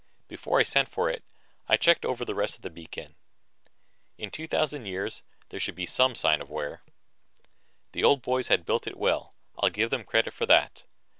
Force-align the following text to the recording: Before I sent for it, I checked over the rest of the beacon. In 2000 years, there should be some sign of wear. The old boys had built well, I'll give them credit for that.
Before 0.27 0.59
I 0.59 0.63
sent 0.63 0.89
for 0.89 1.11
it, 1.11 1.23
I 1.69 1.77
checked 1.77 2.05
over 2.05 2.25
the 2.25 2.33
rest 2.33 2.55
of 2.55 2.63
the 2.63 2.71
beacon. 2.71 3.13
In 4.17 4.31
2000 4.31 4.87
years, 4.87 5.21
there 5.49 5.59
should 5.59 5.75
be 5.75 5.85
some 5.85 6.15
sign 6.15 6.41
of 6.41 6.49
wear. 6.49 6.81
The 7.91 8.03
old 8.03 8.23
boys 8.23 8.47
had 8.47 8.65
built 8.65 8.87
well, 8.95 9.35
I'll 9.59 9.69
give 9.69 9.91
them 9.91 10.03
credit 10.05 10.33
for 10.33 10.47
that. 10.47 10.85